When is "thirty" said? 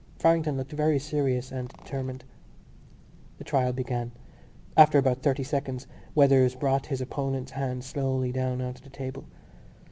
5.21-5.43